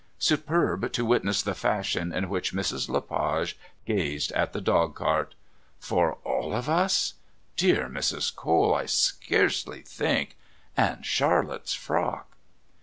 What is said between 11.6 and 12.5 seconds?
frock..."